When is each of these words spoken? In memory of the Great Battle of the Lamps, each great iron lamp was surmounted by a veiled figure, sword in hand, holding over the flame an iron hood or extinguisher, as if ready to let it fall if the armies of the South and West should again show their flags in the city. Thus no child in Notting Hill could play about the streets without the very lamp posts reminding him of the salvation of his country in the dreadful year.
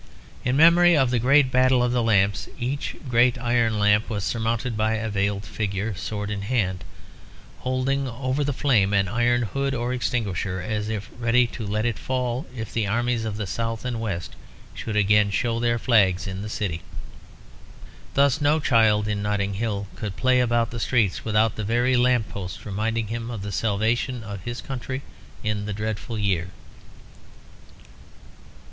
In 0.43 0.57
memory 0.57 0.97
of 0.97 1.11
the 1.11 1.19
Great 1.19 1.51
Battle 1.51 1.83
of 1.83 1.91
the 1.91 2.01
Lamps, 2.01 2.49
each 2.57 2.95
great 3.07 3.37
iron 3.37 3.77
lamp 3.77 4.09
was 4.09 4.23
surmounted 4.23 4.75
by 4.75 4.95
a 4.95 5.11
veiled 5.11 5.45
figure, 5.45 5.93
sword 5.93 6.31
in 6.31 6.41
hand, 6.41 6.83
holding 7.59 8.07
over 8.07 8.43
the 8.43 8.51
flame 8.51 8.93
an 8.93 9.07
iron 9.07 9.43
hood 9.43 9.75
or 9.75 9.93
extinguisher, 9.93 10.59
as 10.59 10.89
if 10.89 11.11
ready 11.19 11.45
to 11.45 11.67
let 11.67 11.85
it 11.85 11.99
fall 11.99 12.47
if 12.55 12.73
the 12.73 12.87
armies 12.87 13.25
of 13.25 13.37
the 13.37 13.45
South 13.45 13.85
and 13.85 14.01
West 14.01 14.35
should 14.73 14.95
again 14.95 15.29
show 15.29 15.59
their 15.59 15.77
flags 15.77 16.25
in 16.25 16.41
the 16.41 16.49
city. 16.49 16.81
Thus 18.15 18.41
no 18.41 18.59
child 18.59 19.07
in 19.07 19.21
Notting 19.21 19.53
Hill 19.53 19.85
could 19.95 20.15
play 20.15 20.39
about 20.39 20.71
the 20.71 20.79
streets 20.79 21.23
without 21.23 21.57
the 21.57 21.63
very 21.63 21.95
lamp 21.95 22.27
posts 22.27 22.65
reminding 22.65 23.05
him 23.09 23.29
of 23.29 23.43
the 23.43 23.51
salvation 23.51 24.23
of 24.23 24.45
his 24.45 24.61
country 24.61 25.03
in 25.43 25.65
the 25.67 25.73
dreadful 25.73 26.17
year. 26.17 26.47